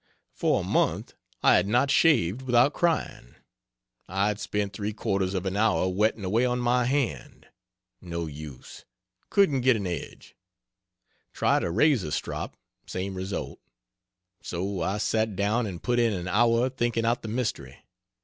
[0.33, 1.13] For a months
[1.43, 3.35] I had not shaved without crying.
[4.07, 7.49] I'd spend 3/4 of an hour whetting away on my hand
[8.01, 8.83] no use,
[9.29, 10.35] couldn't get an edge.
[11.33, 13.59] Tried a razor strop same result.
[14.41, 17.85] So I sat down and put in an hour thinking out the mystery.